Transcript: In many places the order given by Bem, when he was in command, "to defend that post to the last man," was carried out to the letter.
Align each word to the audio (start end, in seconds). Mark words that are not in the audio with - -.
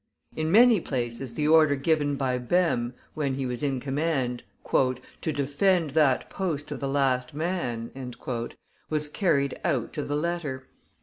In 0.35 0.51
many 0.51 0.79
places 0.81 1.35
the 1.35 1.47
order 1.47 1.75
given 1.75 2.15
by 2.15 2.39
Bem, 2.39 2.95
when 3.13 3.35
he 3.35 3.45
was 3.45 3.61
in 3.61 3.79
command, 3.79 4.41
"to 4.73 4.97
defend 5.31 5.91
that 5.91 6.27
post 6.27 6.67
to 6.69 6.75
the 6.75 6.87
last 6.89 7.35
man," 7.35 8.15
was 8.89 9.07
carried 9.07 9.59
out 9.63 9.93
to 9.93 10.03
the 10.03 10.15
letter. 10.15 10.67